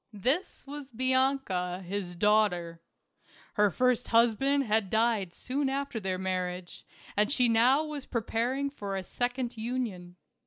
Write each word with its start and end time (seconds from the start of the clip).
This 0.11 0.65
was 0.65 0.89
Bianca, 0.89 1.83
his 1.87 2.15
daughter. 2.15 2.81
Her 3.53 3.69
first 3.69 4.07
husband 4.07 4.63
had 4.63 4.89
died 4.89 5.31
soon 5.35 5.69
after 5.69 5.99
their 5.99 6.17
marriage, 6.17 6.87
and 7.15 7.31
she 7.31 7.47
was 7.47 7.53
now 7.53 7.85
prepar 8.09 8.57
ing 8.57 8.71
for 8.71 8.97
a 8.97 9.03
second 9.03 9.57
union. 9.57 10.15